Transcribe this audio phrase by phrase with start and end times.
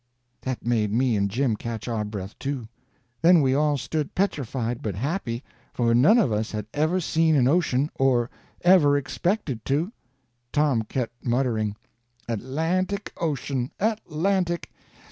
[0.41, 2.67] That made me and Jim catch our breath, too.
[3.21, 5.43] Then we all stood petrified but happy,
[5.75, 8.27] for none of us had ever seen an ocean, or
[8.61, 9.91] ever expected to.
[10.51, 11.75] Tom kept muttering:
[12.27, 14.71] "Atlantic Ocean—Atlantic.